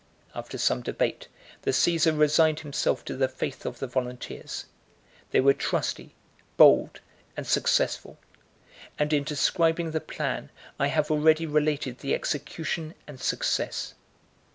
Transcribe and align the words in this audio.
After 0.33 0.57
some 0.57 0.81
debate, 0.81 1.27
the 1.61 1.69
Cæsar 1.69 2.17
resigned 2.17 2.61
himself 2.61 3.05
to 3.05 3.15
the 3.15 3.27
faith 3.27 3.67
of 3.67 3.77
the 3.77 3.85
volunteers; 3.85 4.65
they 5.29 5.39
were 5.39 5.53
trusty, 5.53 6.15
bold, 6.57 7.01
and 7.37 7.45
successful; 7.45 8.17
and 8.97 9.13
in 9.13 9.23
describing 9.23 9.91
the 9.91 10.01
plan, 10.01 10.49
I 10.79 10.87
have 10.87 11.11
already 11.11 11.45
related 11.45 11.99
the 11.99 12.15
execution 12.15 12.95
and 13.05 13.19
success. 13.21 13.93